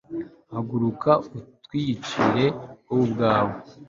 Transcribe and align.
haguruka 0.53 1.11
utwiyicire 1.37 2.45
wowe 2.55 2.97
ubwawe 3.03 3.53